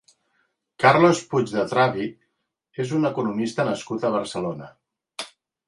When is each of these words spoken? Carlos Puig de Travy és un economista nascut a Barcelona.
Carlos 0.83 1.21
Puig 1.33 1.53
de 1.57 1.65
Travy 1.73 2.09
és 2.85 2.95
un 3.01 3.11
economista 3.13 3.69
nascut 3.71 4.09
a 4.09 4.15
Barcelona. 4.19 4.75